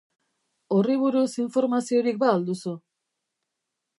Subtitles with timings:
[0.75, 2.75] Horri buruz informaziorik ba al duzu?